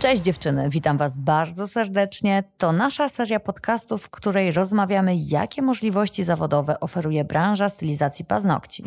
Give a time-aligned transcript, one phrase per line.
[0.00, 2.44] Cześć dziewczyny, witam Was bardzo serdecznie.
[2.58, 8.84] To nasza seria podcastów, w której rozmawiamy, jakie możliwości zawodowe oferuje branża stylizacji paznokci.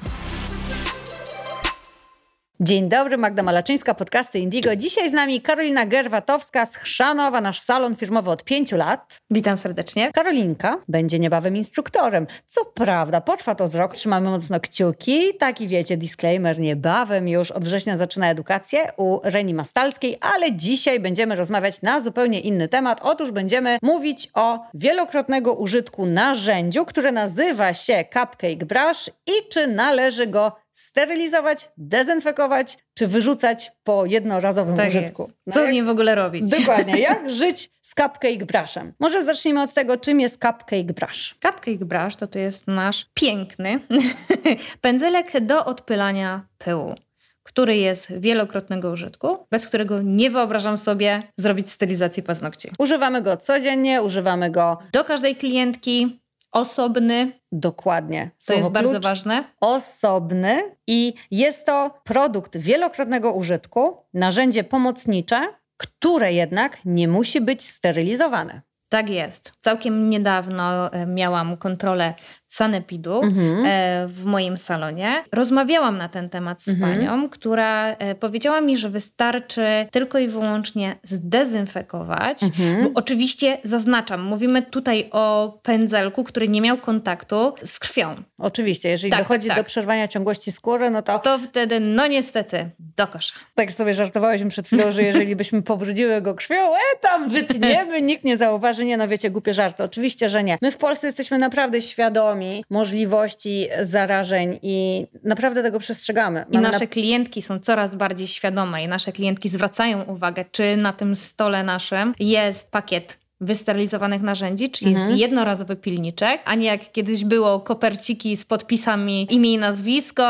[2.60, 4.76] Dzień dobry, Magda Malaczyńska, podcasty Indigo.
[4.76, 9.20] Dzisiaj z nami Karolina Gerwatowska z Chrzanowa, nasz salon firmowy od pięciu lat.
[9.30, 10.12] Witam serdecznie.
[10.12, 12.28] Karolinka będzie niebawem instruktorem.
[12.48, 15.34] Co prawda, potrwa to z rok, trzymamy mocno kciuki.
[15.40, 21.36] Taki wiecie, disclaimer, niebawem już od września zaczyna edukację u Reni Mastalskiej, ale dzisiaj będziemy
[21.36, 23.00] rozmawiać na zupełnie inny temat.
[23.02, 30.28] Otóż będziemy mówić o wielokrotnego użytku narzędziu, które nazywa się Cupcake Brush i czy należy
[30.28, 35.32] go sterylizować, dezynfekować czy wyrzucać po jednorazowym tak użytku.
[35.48, 35.70] No Co jak...
[35.70, 36.50] z nim w ogóle robić?
[36.50, 37.00] Dokładnie.
[37.10, 38.94] Jak żyć z cupcake brushem?
[39.00, 41.36] Może zacznijmy od tego, czym jest cupcake brush.
[41.42, 43.80] Cupcake brush to, to jest nasz piękny
[44.82, 46.96] pędzelek do odpylania pyłu
[47.44, 52.72] który jest wielokrotnego użytku, bez którego nie wyobrażam sobie zrobić stylizację paznokci.
[52.78, 56.23] Używamy go codziennie, używamy go do każdej klientki,
[56.54, 57.40] osobny.
[57.52, 58.32] Dokładnie.
[58.48, 59.44] To jest bardzo ważne.
[59.62, 68.62] Osobny i jest to produkt wielokrotnego użytku, narzędzie pomocnicze, które jednak nie musi być sterylizowane.
[68.90, 69.54] Tak jest.
[69.62, 72.14] Całkiem niedawno e, miałam kontrolę
[72.54, 73.66] sanepidu mhm.
[73.66, 75.24] E, w moim salonie.
[75.32, 76.96] Rozmawiałam na ten temat z mhm.
[76.96, 82.44] panią, która e, powiedziała mi, że wystarczy tylko i wyłącznie zdezynfekować.
[82.44, 82.92] Mhm.
[82.96, 88.16] oczywiście zaznaczam, mówimy tutaj o pędzelku, który nie miał kontaktu z krwią.
[88.38, 89.58] Oczywiście, jeżeli tak, dochodzi tak.
[89.58, 91.20] do przerwania ciągłości skóry, no to...
[91.20, 93.34] To wtedy, no niestety, do kosza.
[93.56, 98.24] Tak sobie żartowałyśmy przed chwilą, że jeżeli byśmy pobrudziły go krwią, e, tam wytniemy, nikt
[98.24, 99.84] nie zauważy, nie, no wiecie, głupie żarty.
[99.84, 100.58] Oczywiście, że nie.
[100.62, 106.40] My w Polsce jesteśmy naprawdę świadomi możliwości zarażeń i naprawdę tego przestrzegamy.
[106.40, 106.88] Mamy I nasze na...
[106.88, 112.14] klientki są coraz bardziej świadome i nasze klientki zwracają uwagę, czy na tym stole naszym
[112.20, 115.10] jest pakiet wysterylizowanych narzędzi, czyli mhm.
[115.10, 120.24] jest jednorazowy pilniczek, a nie jak kiedyś było koperciki z podpisami imię i nazwisko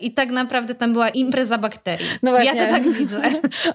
[0.00, 2.06] i tak naprawdę tam była impreza bakterii.
[2.22, 2.60] No właśnie.
[2.60, 3.22] Ja to tak widzę.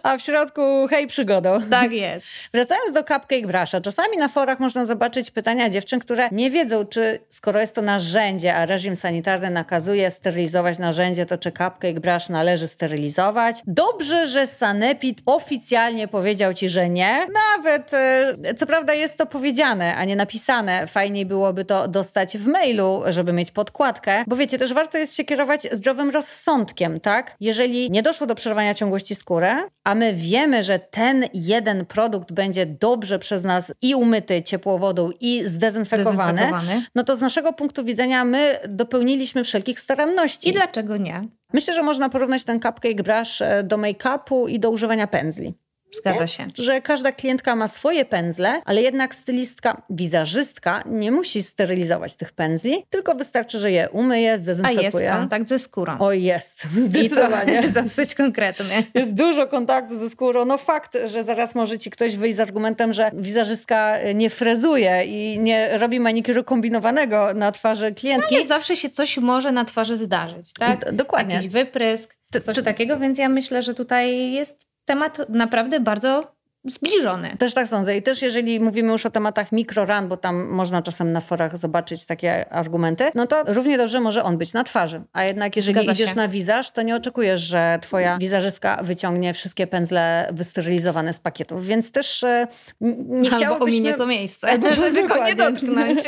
[0.03, 1.61] A w środku hej przygodą.
[1.69, 2.27] Tak jest.
[2.53, 7.19] Wracając do Cupcake Brusha, czasami na forach można zobaczyć pytania dziewczyn, które nie wiedzą, czy
[7.29, 12.67] skoro jest to narzędzie, a reżim sanitarny nakazuje sterylizować narzędzie, to czy Cupcake Brush należy
[12.67, 13.55] sterylizować.
[13.67, 17.27] Dobrze, że Sanepid oficjalnie powiedział ci, że nie.
[17.57, 20.87] Nawet, e, co prawda prawda jest to powiedziane, a nie napisane.
[20.87, 25.23] Fajniej byłoby to dostać w mailu, żeby mieć podkładkę, bo wiecie, też warto jest się
[25.23, 27.35] kierować zdrowym rozsądkiem, tak?
[27.39, 29.47] Jeżeli nie doszło do przerwania ciągłości skóry,
[29.83, 35.09] a my wiemy, że ten jeden produkt będzie dobrze przez nas i umyty ciepłą wodą
[35.19, 36.85] i zdezynfekowany, zdezynfekowany.
[36.95, 40.49] no to z naszego punktu widzenia my dopełniliśmy wszelkich staranności.
[40.49, 41.27] I dlaczego nie?
[41.53, 45.53] Myślę, że można porównać ten cupcake brush e, do make-upu i do używania pędzli.
[45.97, 46.45] Zgadza się.
[46.57, 52.83] Że każda klientka ma swoje pędzle, ale jednak stylistka, wizerzystka nie musi sterylizować tych pędzli,
[52.89, 55.11] tylko wystarczy, że je umyje, zdezynfekuje.
[55.11, 55.97] A jest kontakt ze skórą.
[55.99, 57.59] O jest, zdecydowanie.
[57.59, 58.83] I to dosyć konkretnie.
[58.93, 60.45] Jest dużo kontaktu ze skórą.
[60.45, 65.39] No fakt, że zaraz może ci ktoś wyjść z argumentem, że wizerzystka nie frezuje i
[65.39, 68.35] nie robi manikuru kombinowanego na twarzy klientki.
[68.39, 70.85] No, zawsze się coś może na twarzy zdarzyć, tak?
[70.85, 71.35] D dokładnie.
[71.35, 76.35] Jakiś wyprysk, coś takiego, więc ja myślę, że tutaj jest temat naprawdę bardzo
[76.65, 77.35] zbliżony.
[77.39, 77.97] Też tak sądzę.
[77.97, 82.05] I też jeżeli mówimy już o tematach mikroran, bo tam można czasem na forach zobaczyć
[82.05, 85.01] takie argumenty, no to równie dobrze może on być na twarzy.
[85.13, 86.15] A jednak jeżeli Zgadza idziesz się.
[86.15, 91.65] na wizaż, to nie oczekujesz, że twoja wizażystka wyciągnie wszystkie pędzle wysterylizowane z pakietów.
[91.65, 92.47] Więc też e,
[92.81, 93.53] nie chciałabym.
[93.53, 95.99] Albo ominie to miejsce, Albo żeby go nie dotknąć.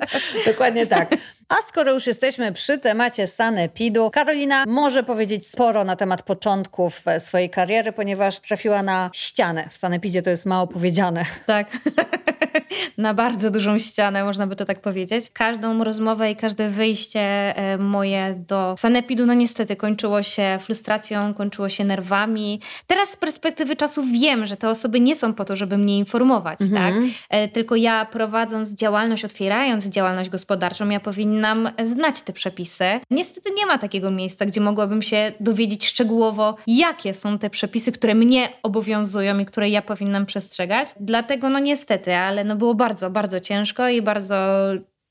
[0.46, 1.14] dokładnie tak.
[1.48, 7.50] A skoro już jesteśmy przy temacie sanepidu, Karolina może powiedzieć sporo na temat początków swojej
[7.50, 11.24] kariery, ponieważ trafiła na ścianę w sanepidzie sanepidzie to jest mało powiedziane.
[11.46, 11.66] Tak.
[12.98, 15.24] na bardzo dużą ścianę, można by to tak powiedzieć.
[15.32, 21.68] Każdą rozmowę i każde wyjście e, moje do sanepidu, no niestety kończyło się frustracją, kończyło
[21.68, 22.60] się nerwami.
[22.86, 26.60] Teraz z perspektywy czasu wiem, że te osoby nie są po to, żeby mnie informować,
[26.62, 26.94] mhm.
[26.94, 27.02] tak?
[27.30, 32.84] E, tylko ja prowadząc działalność, otwierając działalność gospodarczą, ja powinnam znać te przepisy.
[33.10, 38.14] Niestety nie ma takiego miejsca, gdzie mogłabym się dowiedzieć szczegółowo, jakie są te przepisy, które
[38.14, 40.88] mnie obowiązują i które ja powinnam przestrzegać.
[41.00, 44.36] Dlatego no niestety, ale no było bardzo, bardzo ciężko i bardzo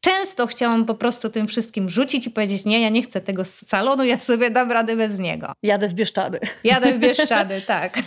[0.04, 4.04] często chciałam po prostu tym wszystkim rzucić i powiedzieć, nie, ja nie chcę tego salonu,
[4.04, 5.54] ja sobie dam radę bez niego.
[5.64, 6.40] Jadę w Bieszczady.
[6.64, 8.00] Jadę w Bieszczady, tak.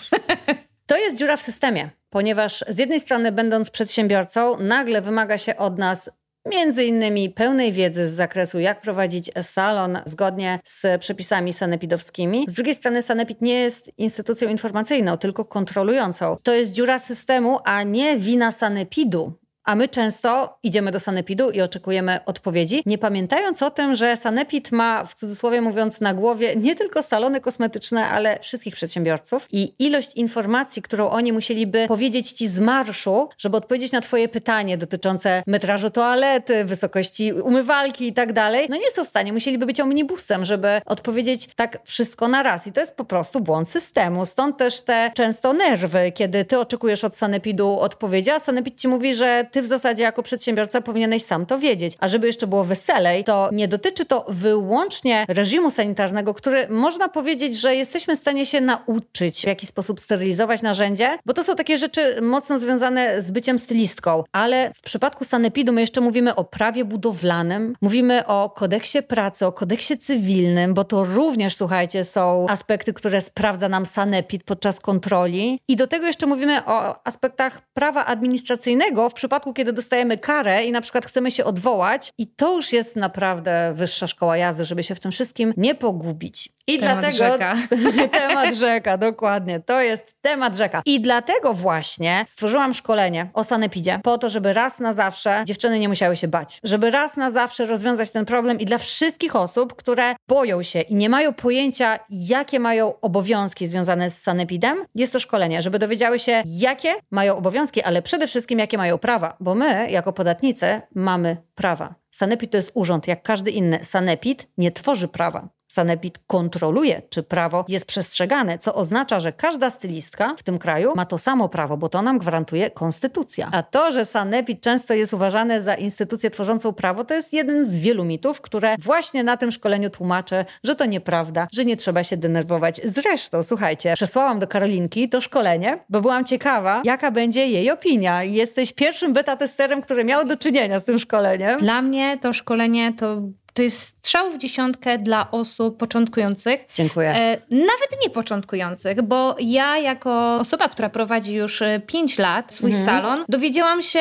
[0.86, 5.78] To jest dziura w systemie, ponieważ z jednej strony będąc przedsiębiorcą, nagle wymaga się od
[5.78, 6.10] nas
[6.46, 12.44] między innymi pełnej wiedzy z zakresu, jak prowadzić salon zgodnie z przepisami sanepidowskimi.
[12.48, 16.36] Z drugiej strony sanepid nie jest instytucją informacyjną, tylko kontrolującą.
[16.42, 19.32] To jest dziura systemu, a nie wina sanepidu.
[19.66, 24.72] A my często idziemy do sanepidu i oczekujemy odpowiedzi, nie pamiętając o tym, że sanepid
[24.72, 29.46] ma, w cudzysłowie mówiąc, na głowie nie tylko salony kosmetyczne, ale wszystkich przedsiębiorców.
[29.52, 34.78] I ilość informacji, którą oni musieliby powiedzieć ci z marszu, żeby odpowiedzieć na twoje pytanie
[34.78, 39.32] dotyczące metrażu toalety, wysokości umywalki i tak dalej, no nie są w stanie.
[39.32, 42.66] Musieliby być omnibusem, żeby odpowiedzieć tak wszystko na raz.
[42.66, 44.26] I to jest po prostu błąd systemu.
[44.26, 49.14] Stąd też te często nerwy, kiedy ty oczekujesz od sanepidu odpowiedzi, a sanepid ci mówi,
[49.14, 51.94] że ty w zasadzie jako przedsiębiorca powinieneś sam to wiedzieć.
[52.00, 57.60] A żeby jeszcze było weselej, to nie dotyczy to wyłącznie reżimu sanitarnego, który można powiedzieć,
[57.60, 61.78] że jesteśmy w stanie się nauczyć, w jaki sposób sterylizować narzędzie, bo to są takie
[61.78, 64.24] rzeczy mocno związane z byciem stylistką.
[64.32, 69.52] Ale w przypadku sanepidu my jeszcze mówimy o prawie budowlanym, mówimy o kodeksie pracy, o
[69.52, 75.60] kodeksie cywilnym, bo to również, słuchajcie, są aspekty, które sprawdza nam sanepid podczas kontroli.
[75.68, 80.64] I do tego jeszcze mówimy o aspektach prawa administracyjnego w przypadku przypadku, kiedy dostajemy karę
[80.64, 84.82] i na przykład chcemy się odwołać, i to już jest naprawdę wyższa szkoła jazdy, żeby
[84.82, 86.55] się w tym wszystkim nie pogubić.
[86.68, 87.56] I temat dlatego rzeka.
[88.20, 89.60] temat rzeka, dokładnie.
[89.60, 90.82] To jest temat rzeka.
[90.84, 95.88] I dlatego właśnie stworzyłam szkolenie o sanepidzie po to, żeby raz na zawsze dziewczyny nie
[95.88, 96.60] musiały się bać.
[96.64, 100.94] Żeby raz na zawsze rozwiązać ten problem i dla wszystkich osób, które boją się i
[100.94, 106.42] nie mają pojęcia, jakie mają obowiązki związane z sanepidem, jest to szkolenie, żeby dowiedziały się,
[106.46, 111.94] jakie mają obowiązki, ale przede wszystkim, jakie mają prawa, bo my, jako podatnicy, mamy prawa.
[112.10, 113.78] Sanepid to jest urząd, jak każdy inny.
[113.82, 115.55] Sanepid nie tworzy prawa.
[115.68, 121.06] Sanepid kontroluje, czy prawo jest przestrzegane, co oznacza, że każda stylistka w tym kraju ma
[121.06, 123.48] to samo prawo, bo to nam gwarantuje konstytucja.
[123.52, 127.74] A to, że Sanepid często jest uważany za instytucję tworzącą prawo, to jest jeden z
[127.74, 132.16] wielu mitów, które właśnie na tym szkoleniu tłumaczę, że to nieprawda, że nie trzeba się
[132.16, 132.80] denerwować.
[132.84, 138.24] Zresztą, słuchajcie, przesłałam do Karolinki to szkolenie, bo byłam ciekawa, jaka będzie jej opinia.
[138.24, 141.58] Jesteś pierwszym beta testerem, który miał do czynienia z tym szkoleniem.
[141.58, 143.22] Dla mnie to szkolenie to
[143.56, 146.60] to jest strzał w dziesiątkę dla osób początkujących.
[146.74, 147.08] Dziękuję.
[147.08, 152.70] E, nawet nie początkujących, bo ja jako osoba, która prowadzi już 5 e, lat swój
[152.70, 152.86] mhm.
[152.86, 154.00] salon, dowiedziałam się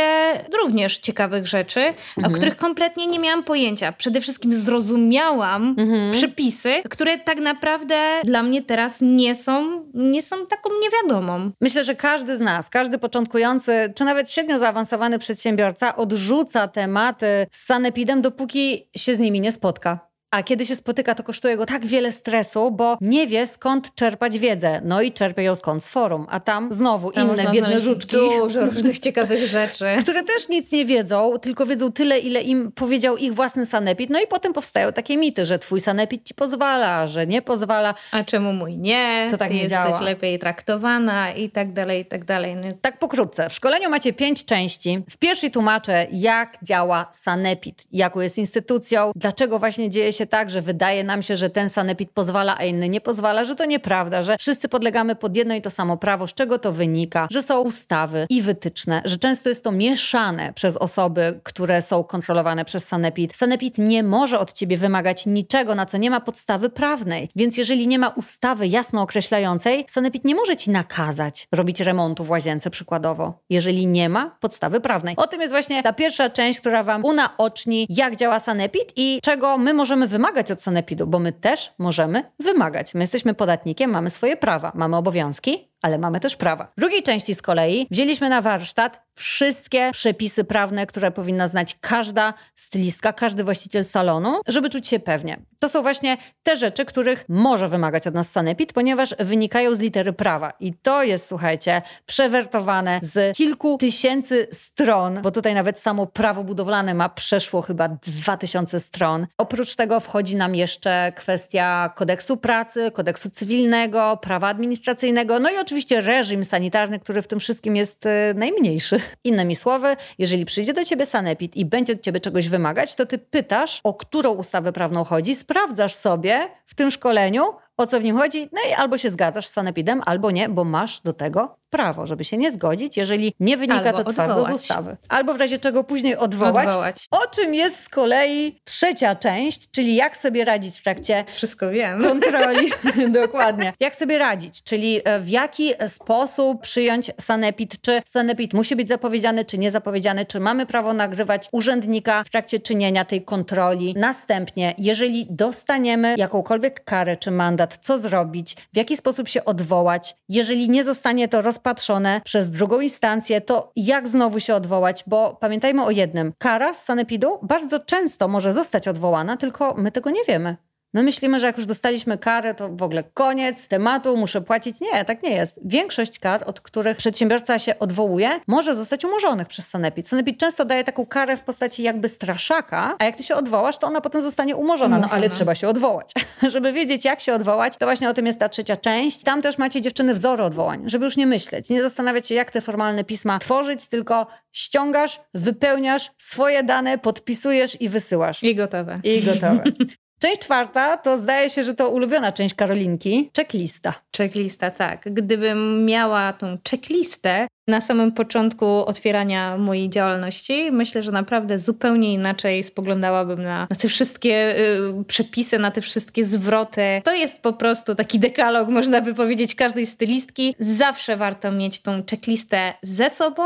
[0.61, 1.95] również ciekawych rzeczy, mhm.
[2.25, 3.91] o których kompletnie nie miałam pojęcia.
[3.91, 6.11] Przede wszystkim zrozumiałam mhm.
[6.11, 11.51] przepisy, które tak naprawdę dla mnie teraz nie są, nie są taką niewiadomą.
[11.61, 17.65] Myślę, że każdy z nas, każdy początkujący, czy nawet średnio zaawansowany przedsiębiorca odrzuca tematy z
[17.65, 20.09] sanepidem, dopóki się z nimi nie spotka.
[20.35, 24.39] A kiedy się spotyka, to kosztuje go tak wiele stresu, bo nie wie skąd czerpać
[24.39, 24.81] wiedzę.
[24.83, 26.27] No i czerpie ją skąd z forum.
[26.29, 28.15] A tam znowu tam inne biedne żuczki.
[28.15, 29.85] Dużo różnych ciekawych rzeczy.
[29.99, 34.09] Które też nic nie wiedzą, tylko wiedzą tyle, ile im powiedział ich własny sanepid.
[34.09, 37.93] No i potem powstają takie mity, że twój sanepid ci pozwala, że nie pozwala.
[38.11, 39.27] A czemu mój nie?
[39.29, 40.01] Co tak nie jesteś działa.
[40.01, 42.55] lepiej traktowana i tak dalej, i tak dalej.
[42.55, 42.67] No.
[42.81, 43.49] Tak pokrótce.
[43.49, 45.03] W szkoleniu macie pięć części.
[45.09, 50.61] W pierwszej tłumaczę, jak działa sanepid, jaką jest instytucją, dlaczego właśnie dzieje się tak, że
[50.61, 54.37] wydaje nam się, że ten sanepid pozwala, a inny nie pozwala, że to nieprawda, że
[54.37, 58.25] wszyscy podlegamy pod jedno i to samo prawo, z czego to wynika, że są ustawy
[58.29, 63.35] i wytyczne, że często jest to mieszane przez osoby, które są kontrolowane przez sanepid.
[63.35, 67.87] Sanepid nie może od ciebie wymagać niczego, na co nie ma podstawy prawnej, więc jeżeli
[67.87, 73.33] nie ma ustawy jasno określającej, sanepid nie może ci nakazać robić remontu w łazience przykładowo,
[73.49, 75.15] jeżeli nie ma podstawy prawnej.
[75.17, 79.57] O tym jest właśnie ta pierwsza część, która wam unaoczni, jak działa sanepid i czego
[79.57, 82.93] my możemy wymagać od sanepidu, bo my też możemy wymagać.
[82.93, 86.71] My jesteśmy podatnikiem, mamy swoje prawa, mamy obowiązki, ale mamy też prawa.
[86.77, 92.33] W drugiej części z kolei wzięliśmy na warsztat wszystkie przepisy prawne, które powinna znać każda
[92.55, 95.39] stylistka, każdy właściciel salonu, żeby czuć się pewnie.
[95.59, 100.13] To są właśnie te rzeczy, których może wymagać od nas sanepid, ponieważ wynikają z litery
[100.13, 100.51] prawa.
[100.59, 106.93] I to jest, słuchajcie, przewertowane z kilku tysięcy stron, bo tutaj nawet samo prawo budowlane
[106.93, 109.27] ma przeszło chyba dwa tysiące stron.
[109.37, 115.74] Oprócz tego wchodzi nam jeszcze kwestia kodeksu pracy, kodeksu cywilnego, prawa administracyjnego, no i oczywiście
[115.91, 118.99] reżim sanitarny, który w tym wszystkim jest y, najmniejszy.
[119.23, 123.17] Innymi słowy, jeżeli przyjdzie do ciebie sanepid i będzie od ciebie czegoś wymagać, to ty
[123.17, 127.43] pytasz, o którą ustawę prawną chodzi, sprawdzasz sobie w tym szkoleniu,
[127.77, 130.63] o co w nim chodzi, no i albo się zgadzasz z sanepidem, albo nie, bo
[130.63, 134.37] masz do tego prawo, żeby się nie zgodzić, jeżeli nie wynika Albo to twardo z
[134.37, 134.61] odwołać.
[134.61, 134.97] ustawy.
[135.09, 136.67] Albo w razie czego później odwołać.
[136.67, 137.05] Odwołać.
[137.11, 142.03] O czym jest z kolei trzecia część, czyli jak sobie radzić w trakcie Wszystko wiem.
[142.03, 142.71] kontroli.
[143.21, 143.73] Dokładnie.
[143.79, 149.45] Jak sobie radzić, czyli e, w jaki sposób przyjąć sanepid, czy sanepid musi być zapowiedziany,
[149.45, 153.93] czy niezapowiedziany, czy mamy prawo nagrywać urzędnika w trakcie czynienia tej kontroli.
[153.97, 160.15] Następnie, jeżeli dostaniemy jakąkolwiek karę czy mandat, co zrobić, w jaki sposób się odwołać.
[160.29, 165.83] Jeżeli nie zostanie to rozpatrzone przez drugą instancję, to jak znowu się odwołać, bo pamiętajmy
[165.83, 166.33] o jednym.
[166.37, 170.57] Kara z sanepidu bardzo często może zostać odwołana, tylko my tego nie wiemy.
[170.95, 174.81] My myślimy, że jak już dostaliśmy karę, to w ogóle koniec tematu, muszę płacić.
[174.81, 175.59] Nie, tak nie jest.
[175.65, 180.07] Większość kar, od których przedsiębiorca się odwołuje, może zostać umorzonych przez Sanepid.
[180.07, 183.87] Sanepid często daje taką karę w postaci jakby straszaka, a jak ty się odwołasz, to
[183.87, 184.97] ona potem zostanie umorzona.
[184.97, 185.29] No ale Umorzona.
[185.35, 186.11] trzeba się odwołać.
[186.53, 189.23] żeby wiedzieć, jak się odwołać, to właśnie o tym jest ta trzecia część.
[189.23, 192.61] Tam też macie dziewczyny wzory odwołań, żeby już nie myśleć, nie zastanawiać się, jak te
[192.61, 198.43] formalne pisma tworzyć, tylko ściągasz, wypełniasz swoje dane, podpisujesz i wysyłasz.
[198.43, 198.99] I gotowe.
[199.03, 199.63] I gotowe.
[200.19, 203.93] Część czwarta to zdaje się, że to ulubiona część Karolinki, checklista.
[204.17, 205.13] Checklista, tak.
[205.13, 212.63] Gdybym miała tą checklistę na samym początku otwierania mojej działalności, myślę, że naprawdę zupełnie inaczej
[212.63, 216.81] spoglądałabym na, na te wszystkie y, przepisy, na te wszystkie zwroty.
[217.03, 220.55] To jest po prostu taki dekalog, można by powiedzieć, każdej stylistki.
[220.59, 223.43] Zawsze warto mieć tą checklistę ze sobą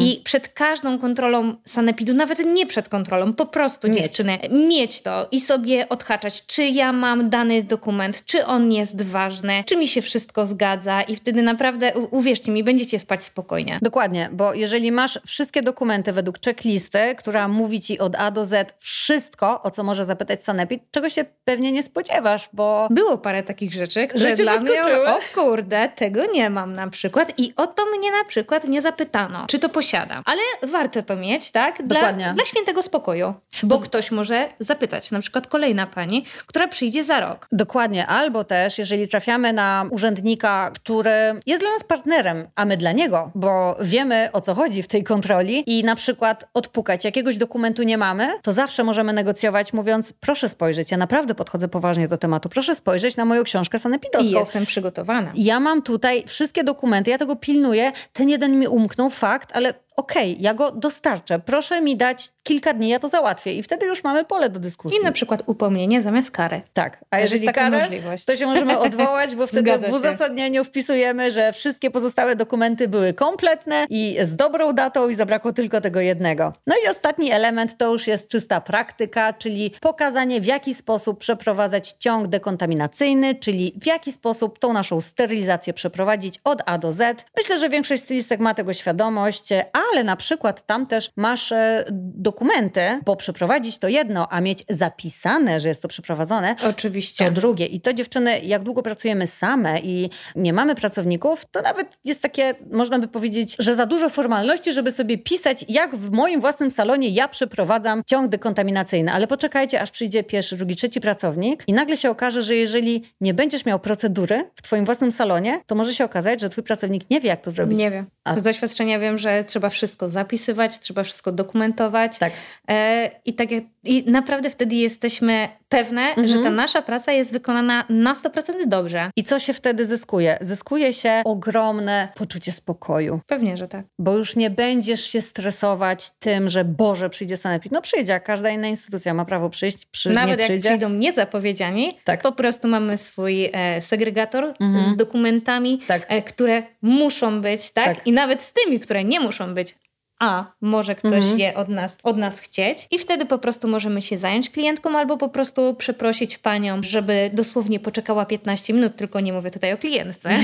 [0.00, 3.98] i przed każdą kontrolą sanepidu, nawet nie przed kontrolą, po prostu Mieć.
[3.98, 9.64] dziewczyny, mieć to i sobie odhaczać, czy ja mam dany dokument, czy on jest ważny,
[9.66, 13.55] czy mi się wszystko zgadza i wtedy naprawdę, uwierzcie mi, będziecie spać spokojnie.
[13.82, 18.74] Dokładnie, bo jeżeli masz wszystkie dokumenty według checklisty, która mówi ci od A do Z
[18.78, 23.72] wszystko, o co może zapytać sanepid, czego się pewnie nie spodziewasz, bo Było parę takich
[23.72, 28.10] rzeczy, które dla mnie, o kurde, tego nie mam na przykład i o to mnie
[28.10, 30.22] na przykład nie zapytano, czy to posiadam.
[30.26, 31.82] Ale warto to mieć, tak?
[31.82, 32.32] Dla, Dokładnie.
[32.34, 33.34] dla świętego spokoju.
[33.62, 37.48] Bo ktoś może zapytać, na przykład kolejna pani, która przyjdzie za rok.
[37.52, 41.10] Dokładnie, albo też jeżeli trafiamy na urzędnika, który
[41.46, 43.45] jest dla nas partnerem, a my dla niego, bo
[43.80, 48.28] wiemy o co chodzi w tej kontroli i na przykład odpukać jakiegoś dokumentu nie mamy,
[48.42, 53.16] to zawsze możemy negocjować mówiąc, proszę spojrzeć, ja naprawdę podchodzę poważnie do tematu, proszę spojrzeć
[53.16, 54.38] na moją książkę I sanepidowską.
[54.38, 55.32] jestem przygotowana.
[55.34, 60.36] Ja mam tutaj wszystkie dokumenty, ja tego pilnuję, ten jeden mi umknął, fakt, ale okej,
[60.40, 61.38] ja go dostarczę.
[61.38, 63.52] Proszę mi dać kilka dni, ja to załatwię.
[63.52, 64.98] I wtedy już mamy pole do dyskusji.
[65.00, 66.60] I na przykład upomnienie zamiast kary.
[66.72, 68.24] Tak, a Też jeżeli karę, możliwość.
[68.24, 69.96] to się możemy odwołać, bo wtedy Zgadza w się.
[69.96, 75.80] uzasadnieniu wpisujemy, że wszystkie pozostałe dokumenty były kompletne i z dobrą datą i zabrakło tylko
[75.80, 76.52] tego jednego.
[76.66, 81.92] No i ostatni element to już jest czysta praktyka, czyli pokazanie w jaki sposób przeprowadzać
[81.98, 87.24] ciąg dekontaminacyjny, czyli w jaki sposób tą naszą sterylizację przeprowadzić od A do Z.
[87.36, 89.48] Myślę, że większość stylistek ma tego świadomość,
[89.92, 95.60] ale na przykład tam też masz e, dokumenty, bo przeprowadzić to jedno, a mieć zapisane,
[95.60, 97.24] że jest to przeprowadzone, Oczywiście.
[97.24, 97.66] to drugie.
[97.66, 102.54] I to dziewczyny, jak długo pracujemy same i nie mamy pracowników, to nawet jest takie,
[102.70, 107.08] można by powiedzieć, że za dużo formalności, żeby sobie pisać, jak w moim własnym salonie
[107.08, 109.12] ja przeprowadzam ciąg dekontaminacyjny.
[109.12, 113.34] Ale poczekajcie, aż przyjdzie pierwszy, drugi, trzeci pracownik i nagle się okaże, że jeżeli nie
[113.34, 117.20] będziesz miał procedury w twoim własnym salonie, to może się okazać, że twój pracownik nie
[117.20, 117.78] wie, jak to zrobić.
[117.78, 118.06] Nie wiem.
[118.26, 122.18] A- Z doświadczenia wiem, że trzeba wszystko zapisywać, trzeba wszystko dokumentować.
[122.18, 122.32] Tak.
[122.68, 126.28] E, i, tak jak, I naprawdę wtedy jesteśmy pewne, Mhm.
[126.28, 129.10] że ta nasza praca jest wykonana na 100% dobrze.
[129.16, 130.38] I co się wtedy zyskuje?
[130.40, 133.20] Zyskuje się ogromne poczucie spokoju.
[133.26, 133.84] Pewnie, że tak.
[133.98, 137.72] Bo już nie będziesz się stresować tym, że Boże, przyjdzie sanepid.
[137.72, 140.68] No przyjdzie, jak każda inna instytucja ma prawo przyjść, przy, Nawet jak przyjdzie.
[140.68, 142.22] przyjdą niezapowiedziani, Tak.
[142.22, 144.94] po prostu mamy swój e, segregator Mhm.
[144.94, 146.02] z dokumentami, Tak.
[146.08, 147.84] e, które muszą być, tak?
[147.84, 148.06] Tak.
[148.06, 149.74] I nawet z tymi, które nie muszą być.
[150.18, 151.38] A może ktoś Mhm.
[151.38, 155.16] je od nas, od nas chcieć, i wtedy po prostu możemy się zająć klientką albo
[155.16, 160.30] po prostu przeprosić panią, żeby dosłownie poczekała 15 minut, tylko nie mówię tutaj o klientce.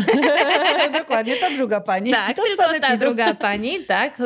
[0.99, 2.11] Dokładnie, ta druga pani.
[2.11, 4.19] Tak, To tylko ta druga pani, tak,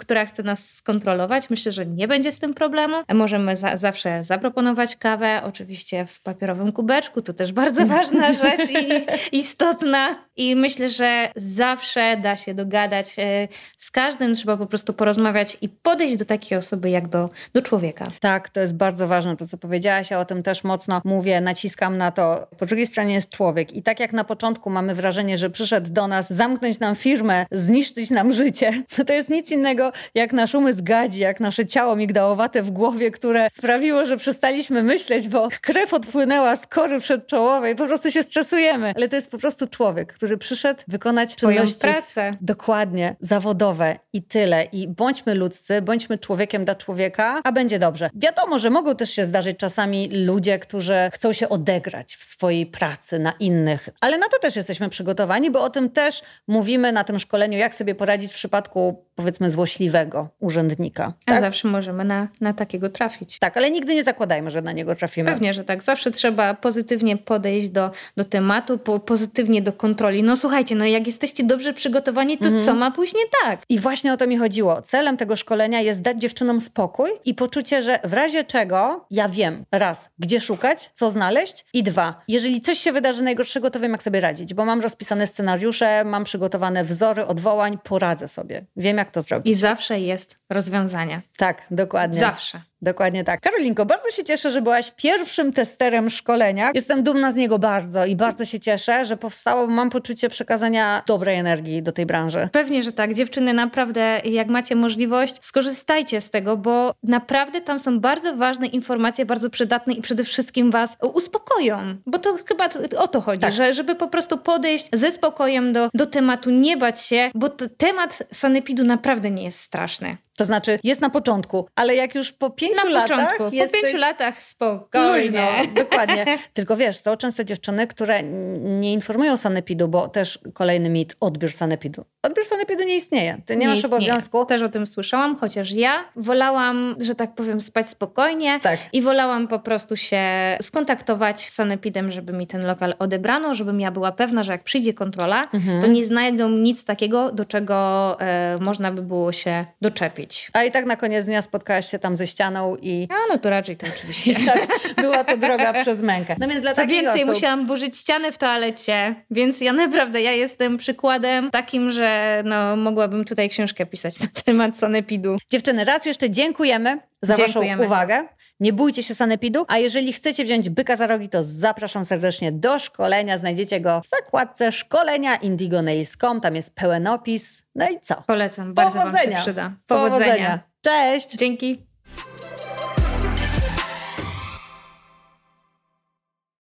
[0.00, 1.50] która chce nas skontrolować.
[1.50, 2.96] Myślę, że nie będzie z tym problemu.
[3.14, 9.38] Możemy za, zawsze zaproponować kawę, oczywiście w papierowym kubeczku, to też bardzo ważna rzecz i
[9.38, 10.24] istotna.
[10.36, 13.06] I myślę, że zawsze da się dogadać.
[13.18, 17.30] E, Z każdym trzeba po prostu prostu porozmawiać i podejść do takiej osoby jak do,
[17.54, 18.10] do człowieka.
[18.20, 21.96] Tak, to jest bardzo ważne, to co powiedziałaś, ja o tym też mocno mówię, naciskam
[21.96, 22.46] na to.
[22.58, 26.08] Po drugiej stronie jest człowiek i tak jak na początku mamy wrażenie, że przyszedł do
[26.08, 30.80] nas zamknąć nam firmę, zniszczyć nam życie, to to jest nic innego jak nasz umysł
[30.82, 36.56] gadzi, jak nasze ciało migdałowate w głowie, które sprawiło, że przestaliśmy myśleć, bo krew odpłynęła
[36.56, 38.92] z kory przedczołowej, po prostu się stresujemy.
[38.96, 42.36] Ale to jest po prostu człowiek, który przyszedł wykonać Swoją pracę.
[42.40, 44.64] dokładnie, zawodowe i tyle.
[44.74, 48.10] I bądźmy ludzcy, bądźmy człowiekiem dla człowieka, a będzie dobrze.
[48.14, 53.18] Wiadomo, że mogą też się zdarzyć czasami ludzie, którzy chcą się odegrać w swojej pracy
[53.18, 57.18] na innych, ale na to też jesteśmy przygotowani, bo o tym też mówimy na tym
[57.18, 61.12] szkoleniu, jak sobie poradzić w przypadku powiedzmy złośliwego urzędnika.
[61.26, 61.40] A Tak?
[61.40, 63.38] zawsze możemy na, na takiego trafić.
[63.38, 65.30] tak, ale nigdy nie zakładajmy, że na niego trafimy.
[65.32, 65.82] Pewnie, że tak.
[65.82, 70.22] Zawsze trzeba pozytywnie podejść do, do tematu, po, pozytywnie do kontroli.
[70.22, 73.62] No słuchajcie, no jak jesteście dobrze przygotowani, to co ma pójść nie tak?
[73.68, 74.63] I właśnie o to mi chodziło.
[74.82, 79.64] Celem tego szkolenia jest dać dziewczynom spokój i poczucie, że w razie czego ja wiem,
[79.72, 84.02] raz, gdzie szukać, co znaleźć i dwa, jeżeli coś się wydarzy najgorszego, to wiem, jak
[84.02, 88.66] sobie radzić, bo mam rozpisane scenariusze, mam przygotowane wzory odwołań, poradzę sobie.
[88.76, 89.52] Wiem, jak to zrobić.
[89.52, 91.22] I zawsze jest rozwiązanie.
[91.36, 92.20] Tak, dokładnie.
[92.20, 92.62] Zawsze.
[92.84, 93.40] Dokładnie tak.
[93.40, 96.70] Karolinko, bardzo się cieszę, że byłaś pierwszym testerem szkolenia.
[96.74, 101.02] Jestem dumna z niego bardzo i bardzo się cieszę, że powstało, bo mam poczucie przekazania
[101.06, 102.48] dobrej energii do tej branży.
[102.52, 103.14] Pewnie, że tak.
[103.14, 109.26] Dziewczyny, naprawdę, jak macie możliwość, skorzystajcie z tego, bo naprawdę tam są bardzo ważne informacje,
[109.26, 111.96] bardzo przydatne i przede wszystkim Was uspokoją.
[112.06, 113.52] Bo to chyba o to chodzi, Tak.
[113.52, 118.22] że, żeby po prostu podejść ze spokojem do, do tematu, nie bać się, bo temat
[118.32, 120.16] sanepidu naprawdę nie jest straszny.
[120.36, 123.80] To znaczy, jest na początku, ale jak już po pięciu Na latach początku, jesteś...
[123.80, 125.16] po pięciu latach spokojnie.
[125.16, 125.40] Luźno,
[125.82, 126.38] dokładnie.
[126.52, 132.04] Tylko wiesz, są często dziewczyny, które nie informują sanepidu, bo też kolejny mit, odbiór sanepidu.
[132.24, 133.36] Odbiór sanepidu nie istnieje.
[133.46, 133.96] Ty nie, masz istnieje.
[133.96, 134.44] obowiązku.
[134.46, 138.78] Też o tym słyszałam, chociaż ja wolałam, że tak powiem, spać spokojnie Tak.
[138.92, 140.22] i wolałam po prostu się
[140.62, 144.94] skontaktować z sanepidem, żeby mi ten lokal odebrano, żebym ja była pewna, że jak przyjdzie
[144.94, 145.80] kontrola, Mhm.
[145.80, 147.76] to nie znajdą nic takiego, do czego
[148.20, 150.50] e, można by było się doczepić.
[150.52, 153.50] A i tak na koniec dnia spotkałaś się tam ze ścianą i A no to
[153.50, 154.34] raczej to oczywiście.
[154.46, 156.36] tak, była to droga przez mękę.
[156.40, 157.34] No więc dla Co więcej, osób...
[157.34, 162.13] musiałam burzyć ścianę w toalecie, więc ja naprawdę, ja jestem przykładem takim, że
[162.44, 165.36] no, mogłabym tutaj książkę pisać na temat sanepidu.
[165.52, 167.76] Dziewczyny, raz jeszcze dziękujemy za Dziękujemy.
[167.76, 168.28] waszą uwagę.
[168.60, 172.78] Nie bójcie się sanepidu, a jeżeli chcecie wziąć byka za rogi, to zapraszam serdecznie do
[172.78, 173.38] szkolenia.
[173.38, 176.40] Znajdziecie go w zakładce szkolenia indigonails.com.
[176.40, 177.62] Tam jest pełen opis.
[177.74, 178.22] No i co?
[178.26, 179.38] Polecam, bardzo Wam się Powodzenia.
[179.40, 179.72] przyda.
[179.86, 180.60] Powodzenia.
[180.80, 181.34] Cześć!
[181.36, 181.83] Dzięki.